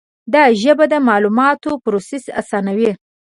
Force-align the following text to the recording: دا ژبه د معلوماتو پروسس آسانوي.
دا 0.33 0.43
ژبه 0.61 0.85
د 0.93 0.95
معلوماتو 1.07 1.71
پروسس 1.83 2.23
آسانوي. 2.41 2.91